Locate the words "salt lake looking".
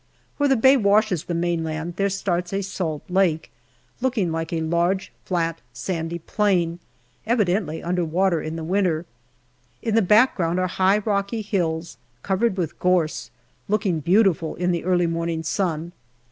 2.63-4.31